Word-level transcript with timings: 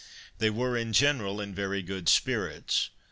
They 0.39 0.49
were, 0.49 0.75
in 0.75 0.93
general, 0.93 1.39
in 1.39 1.53
very 1.53 1.83
good 1.83 2.09
spirits. 2.09 2.89